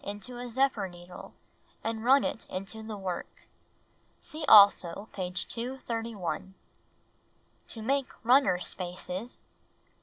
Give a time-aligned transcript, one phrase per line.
[0.05, 1.35] ^^<^ i"to a zephyr needle,
[1.83, 3.45] and run it into the work.''
[4.19, 6.55] See also page 231.
[7.67, 9.49] To Make Runner Spaces 1.